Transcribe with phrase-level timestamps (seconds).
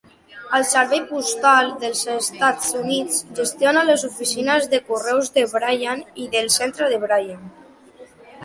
[0.59, 6.53] El Servei Postal dels Estats Units gestiona les oficines de correus de Bryan i del
[6.61, 7.47] centre de Bryan.